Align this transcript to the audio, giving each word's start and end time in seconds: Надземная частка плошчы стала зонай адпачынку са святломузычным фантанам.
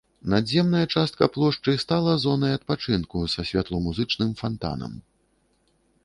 Надземная 0.33 0.85
частка 0.93 1.25
плошчы 1.33 1.75
стала 1.83 2.15
зонай 2.23 2.55
адпачынку 2.59 3.21
са 3.33 3.45
святломузычным 3.49 4.31
фантанам. 4.41 4.97